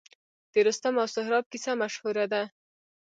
د 0.51 0.53
رستم 0.67 0.95
او 1.01 1.07
سهراب 1.15 1.45
کیسه 1.51 1.71
مشهوره 1.81 2.25
ده 2.33 2.43